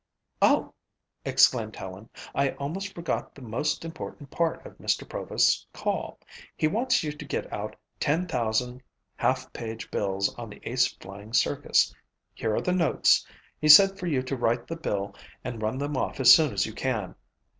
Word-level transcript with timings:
"Oh," 0.41 0.73
exclaimed 1.25 1.75
Helen 1.75 2.09
"I 2.33 2.53
almost 2.53 2.95
forgot 2.95 3.35
the 3.35 3.43
most 3.43 3.85
important 3.85 4.31
part 4.31 4.65
of 4.65 4.79
Mr. 4.79 5.07
Provost's 5.07 5.67
call. 5.73 6.17
He 6.57 6.67
wants 6.67 7.03
you 7.03 7.11
to 7.11 7.23
get 7.23 7.53
out 7.53 7.75
10,000 7.99 8.81
half 9.17 9.53
page 9.53 9.91
bills 9.91 10.33
on 10.39 10.49
the 10.49 10.59
Ace 10.67 10.87
Flying 10.87 11.33
Circus. 11.33 11.93
Here 12.33 12.55
are 12.55 12.61
the 12.61 12.71
notes. 12.73 13.27
He 13.59 13.69
said 13.69 13.99
for 13.99 14.07
you 14.07 14.23
to 14.23 14.35
write 14.35 14.65
the 14.65 14.75
bill 14.75 15.13
and 15.43 15.61
run 15.61 15.77
them 15.77 15.95
off 15.95 16.19
as 16.19 16.31
soon 16.33 16.51
as 16.51 16.65
you 16.65 16.73
can." 16.73 17.13